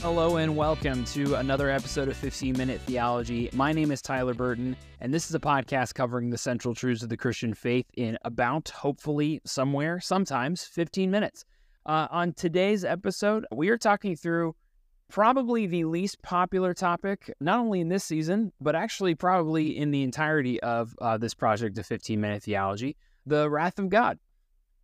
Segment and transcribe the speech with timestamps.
[0.00, 3.50] Hello and welcome to another episode of 15 Minute Theology.
[3.52, 7.08] My name is Tyler Burton, and this is a podcast covering the central truths of
[7.08, 11.44] the Christian faith in about, hopefully, somewhere, sometimes 15 minutes.
[11.84, 14.54] Uh, on today's episode, we are talking through
[15.08, 20.04] probably the least popular topic, not only in this season, but actually probably in the
[20.04, 22.96] entirety of uh, this project of 15 Minute Theology
[23.26, 24.18] the wrath of God.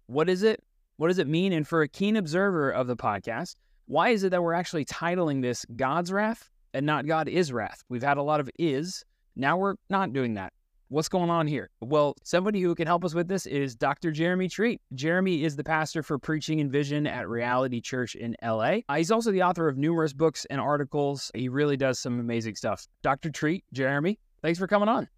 [0.06, 0.62] What is it?
[0.96, 1.52] What does it mean?
[1.52, 5.42] And for a keen observer of the podcast, why is it that we're actually titling
[5.42, 7.82] this God's wrath and not God is wrath?
[7.88, 9.04] We've had a lot of is.
[9.36, 10.52] Now we're not doing that.
[10.88, 11.70] What's going on here?
[11.80, 14.12] Well, somebody who can help us with this is Dr.
[14.12, 14.80] Jeremy Treat.
[14.94, 18.78] Jeremy is the pastor for preaching and vision at Reality Church in LA.
[18.88, 21.30] Uh, he's also the author of numerous books and articles.
[21.34, 22.86] He really does some amazing stuff.
[23.02, 23.30] Dr.
[23.30, 25.08] Treat, Jeremy, thanks for coming on.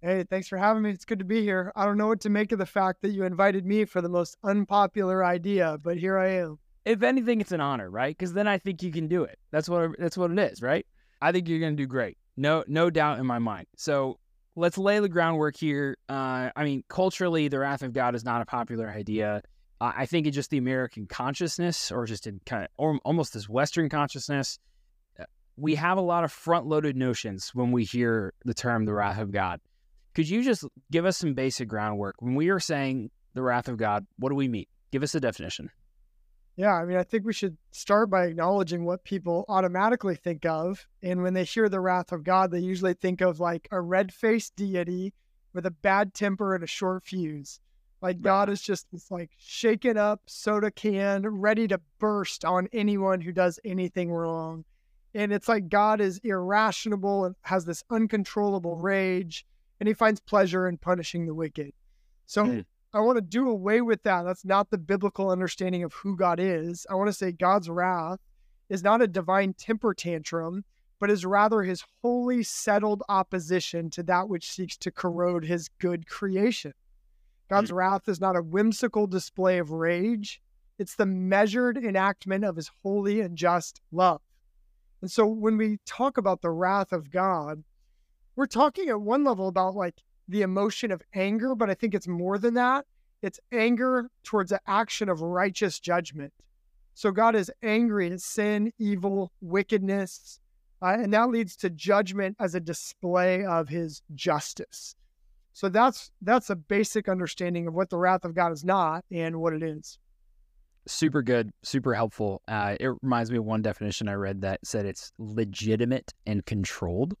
[0.00, 0.90] Hey, thanks for having me.
[0.90, 1.72] It's good to be here.
[1.76, 4.08] I don't know what to make of the fact that you invited me for the
[4.08, 8.16] most unpopular idea, but here I am if anything, it's an honor, right?
[8.16, 9.38] Because then I think you can do it.
[9.50, 10.86] That's what that's what it is, right?
[11.20, 12.18] I think you're going to do great.
[12.36, 13.66] No, no doubt in my mind.
[13.76, 14.18] So
[14.56, 15.96] let's lay the groundwork here.
[16.08, 19.42] Uh, I mean, culturally, the wrath of God is not a popular idea.
[19.80, 23.34] Uh, I think it's just the American consciousness, or just in kind of, or almost
[23.34, 24.58] this Western consciousness.
[25.18, 25.24] Uh,
[25.56, 29.30] we have a lot of front-loaded notions when we hear the term "the wrath of
[29.30, 29.60] God."
[30.14, 33.76] Could you just give us some basic groundwork when we are saying the wrath of
[33.76, 34.06] God?
[34.18, 34.66] What do we mean?
[34.90, 35.70] Give us a definition.
[36.56, 40.86] Yeah, I mean, I think we should start by acknowledging what people automatically think of.
[41.02, 44.12] And when they hear the wrath of God, they usually think of like a red
[44.12, 45.14] faced deity
[45.54, 47.60] with a bad temper and a short fuse.
[48.02, 53.20] Like God is just this like shaken up soda can ready to burst on anyone
[53.20, 54.64] who does anything wrong.
[55.14, 59.46] And it's like God is irrational and has this uncontrollable rage,
[59.78, 61.72] and he finds pleasure in punishing the wicked.
[62.26, 62.64] So mm.
[62.94, 64.24] I want to do away with that.
[64.24, 66.86] That's not the biblical understanding of who God is.
[66.90, 68.20] I want to say God's wrath
[68.68, 70.64] is not a divine temper tantrum,
[71.00, 76.06] but is rather his wholly settled opposition to that which seeks to corrode his good
[76.06, 76.74] creation.
[77.48, 77.78] God's mm-hmm.
[77.78, 80.40] wrath is not a whimsical display of rage,
[80.78, 84.20] it's the measured enactment of his holy and just love.
[85.00, 87.62] And so when we talk about the wrath of God,
[88.36, 92.08] we're talking at one level about like the emotion of anger, but I think it's
[92.08, 92.86] more than that.
[93.22, 96.32] It's anger towards the action of righteous judgment.
[96.94, 100.40] So God is angry at sin, evil, wickedness,
[100.82, 104.94] uh, and that leads to judgment as a display of His justice.
[105.52, 109.36] So that's that's a basic understanding of what the wrath of God is not and
[109.36, 109.98] what it is.
[110.86, 112.42] Super good, super helpful.
[112.48, 117.14] Uh, it reminds me of one definition I read that said it's legitimate and controlled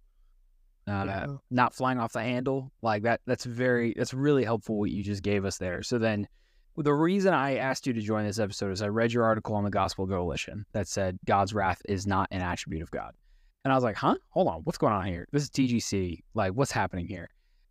[0.88, 1.26] uh, yeah.
[1.50, 5.22] not flying off the handle like that that's very that's really helpful what you just
[5.22, 5.82] gave us there.
[5.82, 6.26] So then
[6.76, 9.62] the reason i asked you to join this episode is i read your article on
[9.62, 13.12] the gospel coalition that said god's wrath is not an attribute of god.
[13.64, 14.16] And i was like huh?
[14.30, 14.60] Hold on.
[14.64, 15.28] What's going on here?
[15.32, 17.28] This is tgc like what's happening here?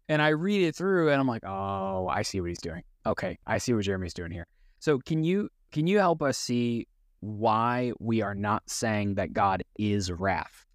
[0.08, 2.84] And i read it through and i'm like oh i see what he's doing.
[3.06, 3.38] Okay.
[3.46, 4.48] I see what jeremy's doing here.
[4.80, 6.88] So can you can you help us see
[7.20, 10.66] why we are not saying that god is wrath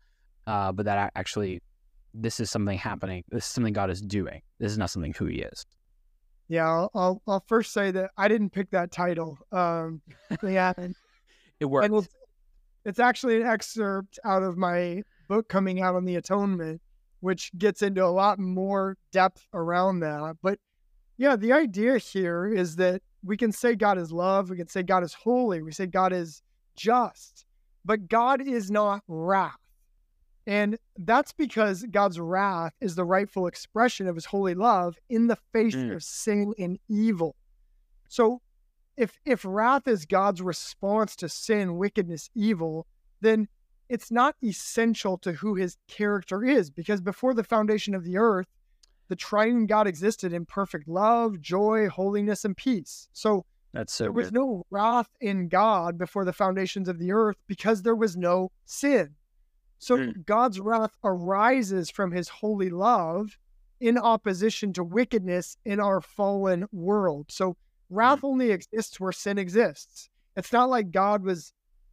[0.46, 1.60] uh, but that actually
[2.16, 3.22] this is something happening.
[3.30, 4.40] This is something God is doing.
[4.58, 5.66] This is not something who He is.
[6.48, 9.38] Yeah, I'll I'll, I'll first say that I didn't pick that title.
[9.52, 10.00] Um,
[10.42, 10.72] yeah,
[11.60, 11.92] it worked.
[11.92, 12.08] It's,
[12.84, 16.80] it's actually an excerpt out of my book coming out on the atonement,
[17.20, 20.36] which gets into a lot more depth around that.
[20.42, 20.58] But
[21.18, 24.82] yeah, the idea here is that we can say God is love, we can say
[24.82, 26.42] God is holy, we say God is
[26.76, 27.44] just,
[27.84, 29.58] but God is not wrath.
[30.46, 35.38] And that's because God's wrath is the rightful expression of his holy love in the
[35.52, 35.94] face mm.
[35.94, 37.34] of sin and evil.
[38.08, 38.40] So
[38.96, 42.86] if if wrath is God's response to sin, wickedness, evil,
[43.20, 43.48] then
[43.88, 48.46] it's not essential to who his character is because before the foundation of the earth,
[49.08, 53.08] the triune God existed in perfect love, joy, holiness, and peace.
[53.12, 54.16] So that's so there good.
[54.16, 58.50] was no wrath in God before the foundations of the earth because there was no
[58.64, 59.14] sin.
[59.78, 60.24] So mm.
[60.24, 63.36] God's wrath arises from his holy love
[63.80, 67.26] in opposition to wickedness in our fallen world.
[67.28, 67.56] So
[67.90, 68.28] wrath mm.
[68.28, 70.08] only exists where sin exists.
[70.36, 71.52] It's not like God was,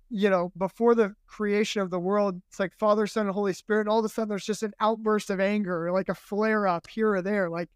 [0.10, 3.82] you know, before the creation of the world, it's like Father, Son, and Holy Spirit.
[3.82, 6.88] And all of a sudden, there's just an outburst of anger, like a flare up
[6.88, 7.50] here or there.
[7.50, 7.70] Like,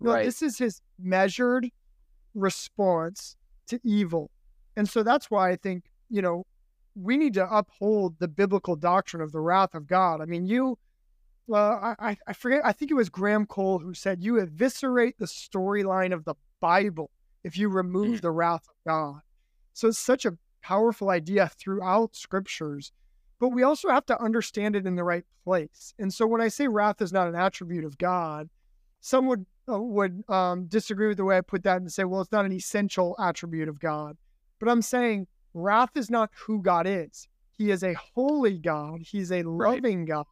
[0.00, 0.24] no, right.
[0.24, 1.68] this is his measured
[2.34, 3.36] response
[3.68, 4.30] to evil.
[4.76, 6.46] And so that's why I think, you know,
[6.94, 10.20] we need to uphold the biblical doctrine of the wrath of God.
[10.20, 10.78] I mean, you,
[11.52, 15.26] uh, I, I forget, I think it was Graham Cole who said, you eviscerate the
[15.26, 17.10] storyline of the Bible
[17.44, 18.20] if you remove mm.
[18.20, 19.20] the wrath of God.
[19.72, 22.92] So it's such a powerful idea throughout scriptures
[23.40, 25.94] but we also have to understand it in the right place.
[25.98, 28.48] And so when I say wrath is not an attribute of God,
[29.00, 32.20] some would uh, would um, disagree with the way I put that and say, well,
[32.20, 34.16] it's not an essential attribute of God.
[34.58, 37.28] But I'm saying wrath is not who God is.
[37.56, 39.00] He is a holy God.
[39.02, 40.08] He's a loving right.
[40.08, 40.26] God,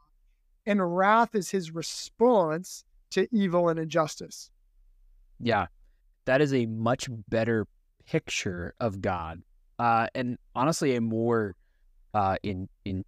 [0.66, 4.50] and wrath is His response to evil and injustice.
[5.40, 5.66] Yeah,
[6.24, 7.66] that is a much better
[8.06, 9.42] picture of God,
[9.78, 11.54] uh, and honestly, a more
[12.14, 13.04] uh, in in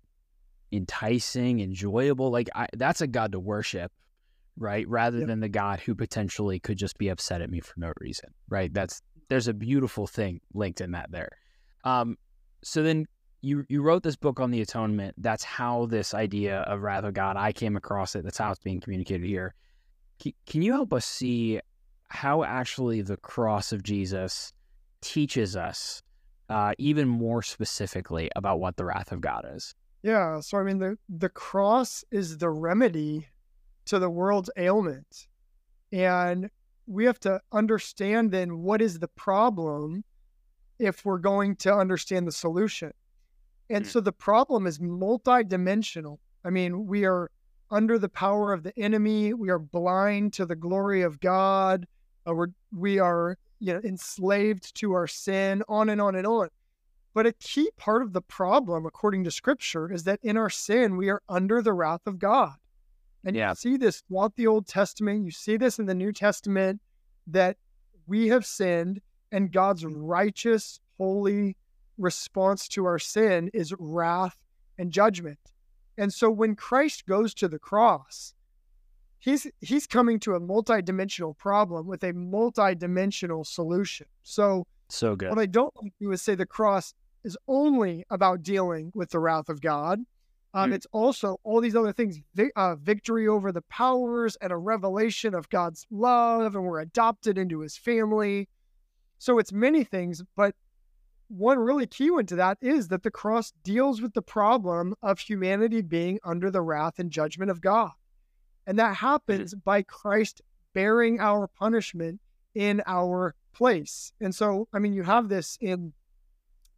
[0.73, 2.31] enticing, enjoyable.
[2.31, 3.93] Like I, that's a God to worship,
[4.57, 4.87] right?
[4.89, 5.29] Rather yep.
[5.29, 8.73] than the God who potentially could just be upset at me for no reason, right?
[8.73, 11.31] That's there's a beautiful thing linked in that there.
[11.85, 12.17] Um,
[12.63, 13.07] so then
[13.43, 15.15] you you wrote this book on the atonement.
[15.19, 18.25] That's how this idea of wrath of God I came across it.
[18.25, 19.55] That's how it's being communicated here.
[20.47, 21.61] Can, you help us see
[22.09, 24.53] how actually the cross of Jesus
[25.01, 26.03] teaches us
[26.51, 29.75] uh, even more specifically about what the wrath of God is.
[30.03, 30.41] Yeah.
[30.41, 33.29] So, I mean, the, the cross is the remedy
[33.87, 35.29] to the world's ailment.
[35.93, 36.51] And
[36.87, 40.05] we have to understand then what is the problem
[40.81, 42.93] if we're going to understand the solution.
[43.69, 43.91] And mm-hmm.
[43.91, 46.19] so the problem is multidimensional.
[46.45, 47.31] I mean, we are
[47.71, 51.87] under the power of the enemy, we are blind to the glory of God,
[52.27, 56.49] uh, we're, we are you know, enslaved to our sin, on and on and on.
[57.13, 60.97] But a key part of the problem, according to scripture, is that in our sin,
[60.97, 62.55] we are under the wrath of God.
[63.25, 63.51] And yeah.
[63.51, 65.25] you see this throughout the Old Testament.
[65.25, 66.81] You see this in the New Testament
[67.27, 67.57] that
[68.07, 69.01] we have sinned,
[69.33, 71.57] and God's righteous, holy
[71.99, 74.37] response to our sin is wrath
[74.79, 75.39] and judgment.
[75.99, 78.35] And so when Christ goes to the cross,
[79.19, 84.07] he's he's coming to a multidimensional problem with a multidimensional solution.
[84.23, 85.29] So so good.
[85.29, 89.11] What I don't like to do is say the cross is only about dealing with
[89.11, 90.01] the wrath of God.
[90.53, 90.75] Um, mm.
[90.75, 95.35] It's also all these other things vi- uh, victory over the powers and a revelation
[95.35, 98.49] of God's love, and we're adopted into his family.
[99.21, 100.55] So it's many things, but
[101.29, 105.19] one really key one to that is that the cross deals with the problem of
[105.19, 107.91] humanity being under the wrath and judgment of God.
[108.67, 109.07] And that mm-hmm.
[109.07, 110.41] happens by Christ
[110.73, 112.19] bearing our punishment
[112.55, 114.11] in our place.
[114.23, 115.93] And so, I mean, you have this in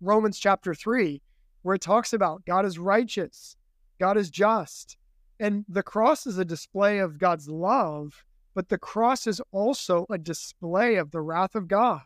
[0.01, 1.23] Romans chapter 3,
[1.63, 3.57] where it talks about God is righteous,
[4.01, 4.97] God is just.
[5.39, 10.19] And the cross is a display of God's love, but the cross is also a
[10.19, 12.03] display of the wrath of God.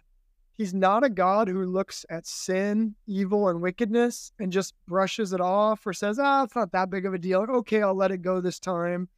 [0.56, 5.40] He's not a God who looks at sin, evil, and wickedness and just brushes it
[5.40, 7.46] off or says, ah, it's not that big of a deal.
[7.48, 9.08] Okay, I'll let it go this time.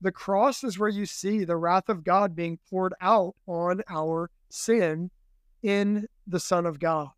[0.00, 4.30] The cross is where you see the wrath of God being poured out on our
[4.48, 5.10] sin
[5.62, 7.08] in the Son of God.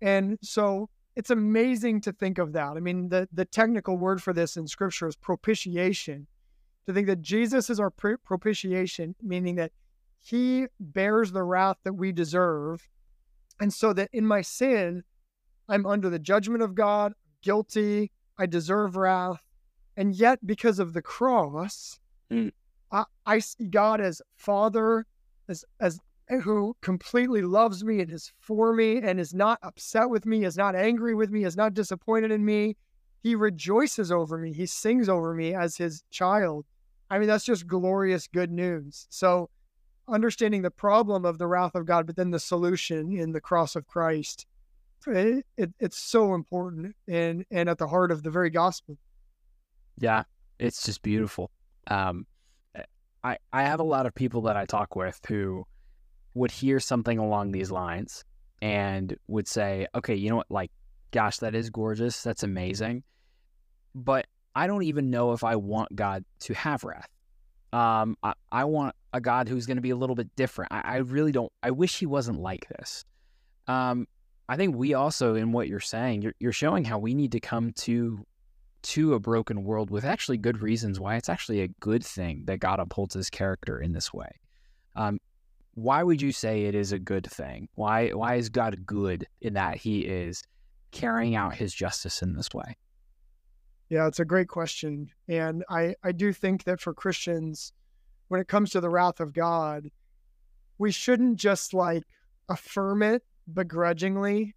[0.00, 2.76] And so it's amazing to think of that.
[2.76, 6.26] I mean, the, the technical word for this in scripture is propitiation.
[6.86, 9.72] To think that Jesus is our propitiation, meaning that
[10.24, 12.88] he bears the wrath that we deserve.
[13.60, 15.04] And so that in my sin,
[15.68, 17.12] I'm under the judgment of God,
[17.42, 19.44] guilty, I deserve wrath.
[19.96, 22.00] And yet, because of the cross,
[22.30, 22.52] Mm.
[22.90, 25.06] I, I see God as Father,
[25.48, 26.00] as as
[26.42, 30.56] who completely loves me and is for me and is not upset with me, is
[30.56, 32.76] not angry with me, is not disappointed in me.
[33.22, 34.52] He rejoices over me.
[34.52, 36.64] He sings over me as his child.
[37.10, 39.06] I mean, that's just glorious good news.
[39.10, 39.50] So,
[40.08, 43.76] understanding the problem of the wrath of God, but then the solution in the cross
[43.76, 44.46] of Christ,
[45.06, 48.96] it, it, it's so important and and at the heart of the very gospel.
[49.98, 50.24] Yeah,
[50.58, 51.50] it's just beautiful
[51.88, 52.26] um,
[53.22, 55.66] I I have a lot of people that I talk with who
[56.34, 58.24] would hear something along these lines
[58.60, 60.50] and would say, "Okay, you know what?
[60.50, 60.70] Like,
[61.10, 62.22] gosh, that is gorgeous.
[62.22, 63.02] That's amazing."
[63.94, 67.08] But I don't even know if I want God to have wrath.
[67.72, 70.72] Um, I, I want a God who's going to be a little bit different.
[70.72, 71.50] I, I really don't.
[71.62, 73.04] I wish he wasn't like this.
[73.66, 74.06] Um,
[74.48, 77.40] I think we also, in what you're saying, you're, you're showing how we need to
[77.40, 78.26] come to
[78.82, 82.58] to a broken world with actually good reasons why it's actually a good thing that
[82.58, 84.28] God upholds his character in this way.
[84.94, 85.18] Um,
[85.72, 87.68] why would you say it is a good thing?
[87.76, 90.42] Why why is God good in that he is
[90.90, 92.76] carrying out his justice in this way?
[93.88, 95.08] Yeah, it's a great question.
[95.28, 97.72] And I, I do think that for Christians,
[98.28, 99.90] when it comes to the wrath of God,
[100.78, 102.04] we shouldn't just like
[102.48, 104.54] affirm it begrudgingly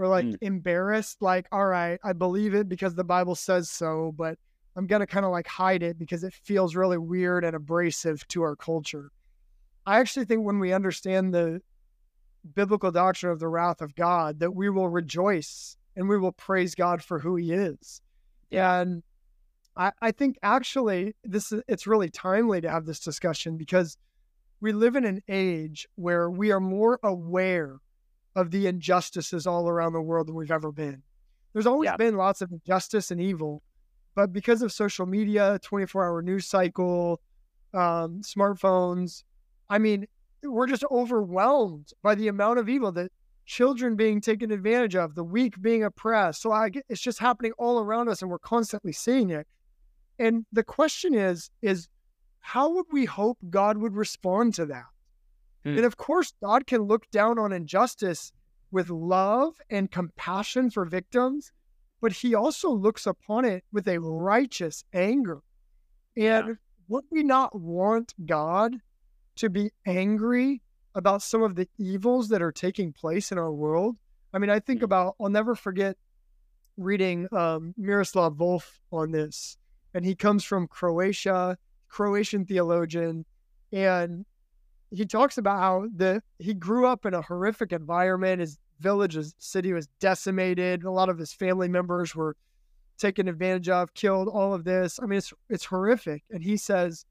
[0.00, 0.38] we're like mm.
[0.40, 4.38] embarrassed, like, all right, I believe it because the Bible says so, but
[4.74, 8.26] I'm going to kind of like hide it because it feels really weird and abrasive
[8.28, 9.12] to our culture.
[9.84, 11.60] I actually think when we understand the
[12.54, 16.74] biblical doctrine of the wrath of God, that we will rejoice and we will praise
[16.74, 18.00] God for who he is.
[18.50, 19.02] And
[19.80, 23.96] I, I think actually this is it's really timely to have this discussion because
[24.60, 27.78] we live in an age where we are more aware
[28.36, 31.02] of the injustices all around the world than we've ever been.
[31.54, 31.96] There's always Yeah.
[31.96, 33.62] been lots of injustice and evil,
[34.14, 37.18] but because of social media, 24 hour news cycle,
[37.72, 39.24] um, smartphones,
[39.70, 40.06] I mean,
[40.42, 43.10] we're just overwhelmed by the amount of evil that
[43.46, 46.42] children being taken advantage of, the weak being oppressed.
[46.42, 49.46] So I, it's just happening all around us, and we're constantly seeing it.
[50.20, 51.88] And the question is, is
[52.40, 54.84] how would we hope God would respond to that?
[55.64, 55.76] Hmm.
[55.76, 58.32] And of course, God can look down on injustice
[58.70, 61.52] with love and compassion for victims,
[62.02, 65.40] but He also looks upon it with a righteous anger.
[66.16, 66.54] And Yeah.
[66.88, 68.76] would we not want God
[69.36, 70.60] to be angry
[70.94, 73.96] about some of the evils that are taking place in our world?
[74.34, 74.84] I mean, I think Hmm.
[74.84, 75.96] about, I'll never forget
[76.76, 79.56] reading um, Miroslav Volf on this.
[79.94, 81.56] And he comes from Croatia,
[81.88, 83.24] Croatian theologian.
[83.72, 84.24] And
[84.90, 88.40] he talks about how the he grew up in a horrific environment.
[88.40, 90.84] His village, his city was decimated.
[90.84, 92.36] A lot of his family members were
[92.98, 94.98] taken advantage of, killed, all of this.
[95.02, 96.22] I mean, it's it's horrific.
[96.30, 97.04] And he says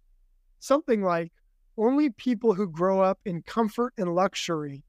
[0.60, 1.32] something like,
[1.78, 4.84] only people who grow up in comfort and luxury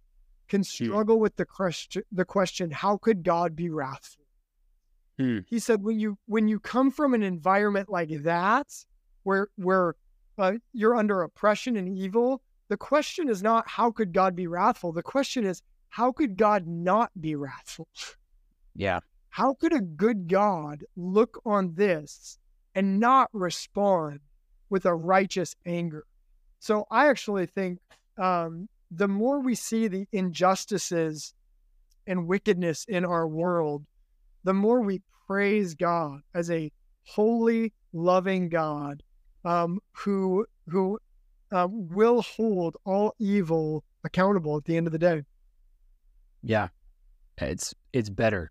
[0.49, 0.64] can hmm.
[0.64, 4.25] struggle with the question the question, how could God be wrathful?
[5.19, 5.38] Hmm.
[5.47, 8.69] He said, when you when you come from an environment like that,
[9.23, 9.97] where where
[10.38, 14.93] uh, you're under oppression and evil, the question is not how could God be wrathful.
[14.93, 17.88] The question is how could God not be wrathful?
[18.75, 19.00] Yeah.
[19.29, 22.38] How could a good God look on this
[22.75, 24.21] and not respond
[24.71, 26.05] with a righteous anger?
[26.61, 27.81] So I actually think
[28.19, 31.35] um, the more we see the injustices
[32.07, 33.85] and wickedness in our world,
[34.44, 36.70] the more we praise God as a
[37.04, 39.02] holy, loving God
[39.44, 40.99] um, who who
[41.52, 45.23] um, will hold all evil accountable at the end of the day.
[46.42, 46.68] Yeah.
[47.38, 48.50] It's it's better.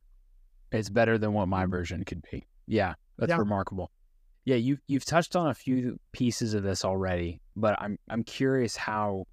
[0.71, 2.45] It's better than what my version could be.
[2.67, 2.95] Yeah.
[3.17, 3.37] That's Yeah.
[3.37, 3.91] remarkable.
[4.45, 8.75] Yeah, you you've touched on a few pieces of this already, but I'm I'm curious
[8.75, 9.25] how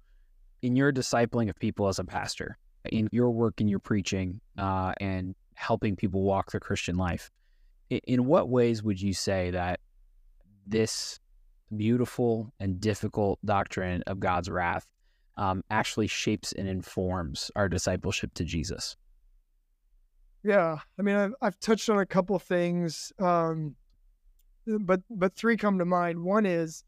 [0.61, 4.93] in your discipling of people as a pastor, in your work in your preaching, uh,
[4.99, 7.31] and helping people walk the Christian life,
[7.89, 9.79] in, what ways would you say that
[10.67, 11.19] this
[11.75, 14.85] beautiful and difficult doctrine of God's wrath
[15.35, 18.97] um, actually shapes and informs our discipleship to Jesus?
[20.43, 23.75] Yeah, I mean, I've, I've touched on a couple things, um,
[24.65, 26.23] but but three come to mind.
[26.23, 26.83] One is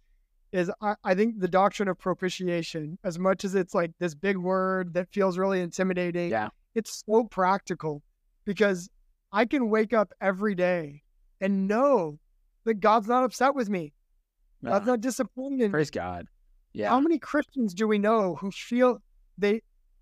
[0.52, 4.38] is I, I think the doctrine of propitiation, as much as it's like this big
[4.38, 6.50] word that feels really intimidating, Yeah.
[6.76, 8.04] it's so practical
[8.46, 8.90] because
[9.32, 11.04] I can wake up every day
[11.42, 12.20] and know
[12.66, 13.94] that God's not upset with me.
[14.64, 16.28] God's Ah, not disappointed praise God.
[16.74, 16.90] Yeah.
[16.90, 19.02] How many Christians do we know who feel
[19.38, 19.62] they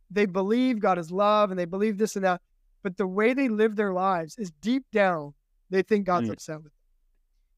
[0.10, 2.42] they believe God is love and they believe this and that,
[2.82, 5.34] but the way they live their lives is deep down
[5.70, 6.34] they think God's Mm.
[6.34, 6.72] upset with them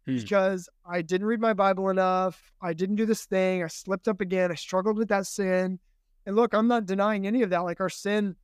[0.08, 0.16] Hmm.
[0.22, 4.20] because I didn't read my Bible enough, I didn't do this thing, I slipped up
[4.20, 5.80] again, I struggled with that sin.
[6.26, 7.60] And look, I'm not denying any of that.
[7.60, 8.36] Like our sin,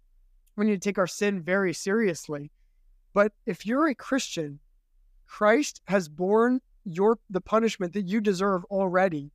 [0.56, 2.52] we need to take our sin very seriously.
[3.14, 4.60] But if you're a Christian,
[5.28, 9.32] Christ has borne your the punishment that you deserve already.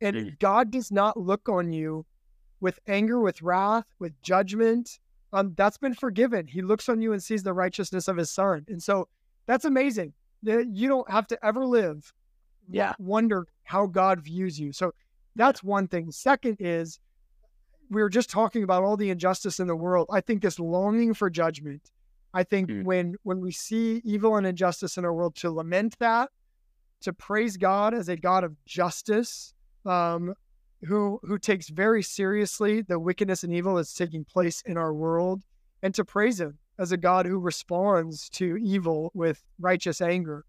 [0.00, 0.38] And Mm.
[0.38, 2.04] God does not look on you
[2.60, 4.98] with anger, with wrath, with judgment.
[5.32, 6.46] Um, that's been forgiven.
[6.46, 8.64] He looks on you and sees the righteousness of his son.
[8.68, 9.08] And so
[9.46, 10.12] that's amazing.
[10.42, 12.12] That You don't have to ever live
[12.68, 12.94] Yeah.
[12.98, 14.72] wonder how God views you.
[14.72, 14.92] So
[15.36, 16.10] that's one thing.
[16.10, 16.98] Second is
[17.90, 20.08] we were just talking about all the injustice in the world.
[20.10, 21.90] I think this longing for judgment.
[22.34, 22.84] I think Mm.
[22.84, 26.30] when when we see evil and injustice in our world, to lament that,
[27.00, 29.54] to praise God as a God of justice,
[29.86, 30.34] um,
[30.86, 35.42] who who takes very seriously the wickedness and evil that's taking place in our world,
[35.82, 40.44] and to praise Him as a God who responds to evil with righteous anger.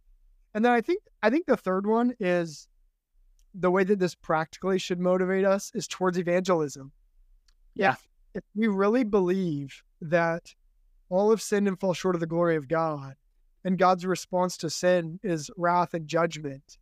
[0.53, 2.67] And then I think I think the third one is
[3.53, 6.91] the way that this practically should motivate us is towards evangelism.
[7.75, 7.93] Yeah.
[7.93, 10.53] If, if we really believe that
[11.09, 13.15] all have sinned and fall short of the glory of God,
[13.63, 16.77] and God's response to sin is wrath and judgment,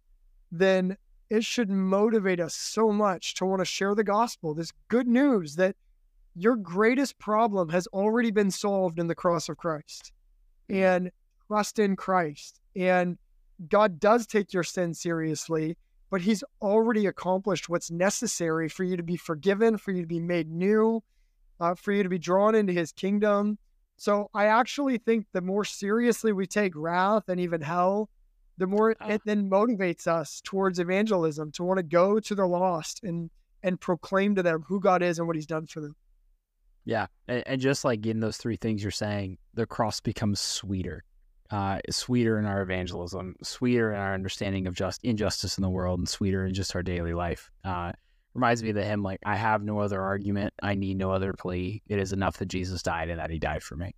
[0.52, 0.98] then
[1.30, 5.56] it should motivate us so much to want to share the gospel, this good news
[5.56, 5.76] that
[6.36, 10.12] your greatest problem has already been solved in the cross of Christ
[10.70, 10.76] mm.
[10.76, 11.12] and
[11.48, 12.62] trust in Christ.
[12.76, 13.18] And
[13.70, 15.78] God does take your sin seriously,
[16.10, 20.20] but He's already accomplished what's necessary for you to be forgiven, for you to be
[20.20, 21.04] made new,
[21.60, 23.58] uh, for you to be drawn into His kingdom.
[23.98, 28.10] So I actually think the more seriously we take wrath and even hell,
[28.58, 32.46] the more it, it then motivates us towards evangelism to want to go to the
[32.46, 33.30] lost and
[33.64, 35.96] and proclaim to them who God is and what He's done for them.
[36.86, 41.04] Yeah, and, and just like in those three things you're saying, the cross becomes sweeter,
[41.52, 46.00] uh, sweeter in our evangelism, sweeter in our understanding of just injustice in the world,
[46.00, 47.50] and sweeter in just our daily life.
[47.64, 47.92] Uh,
[48.34, 51.34] reminds me of the hymn like I have no other argument, I need no other
[51.34, 51.82] plea.
[51.88, 53.96] It is enough that Jesus died and that He died for me,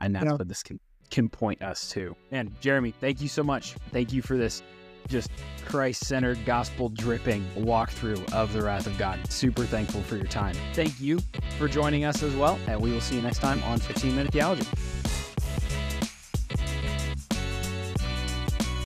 [0.00, 2.16] and that's what this can can point us to.
[2.30, 3.76] And Jeremy, thank you so much.
[3.92, 4.62] Thank you for this
[5.08, 5.30] just
[5.64, 9.20] Christ centered, gospel dripping walkthrough of the wrath of God.
[9.30, 10.56] Super thankful for your time.
[10.74, 11.20] Thank you
[11.58, 12.58] for joining us as well.
[12.66, 14.66] And we will see you next time on 15 Minute Theology.